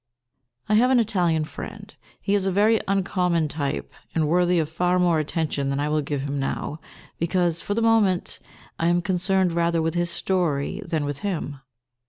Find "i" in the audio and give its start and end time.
0.67-0.73, 5.79-5.89, 8.79-8.87